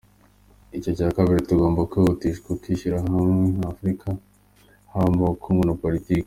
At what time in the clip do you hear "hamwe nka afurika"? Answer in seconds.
3.03-4.07